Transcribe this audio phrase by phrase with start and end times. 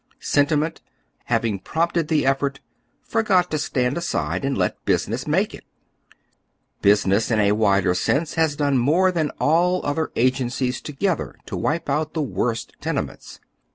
[0.19, 0.81] Sentiment,
[1.25, 2.59] having prompted the effort,
[3.03, 5.63] forgot to stand aside and let business make it.
[6.81, 11.87] Business, in a wider sense, lias done more than all other agencies together to wipe
[11.87, 13.39] out the worst tenements.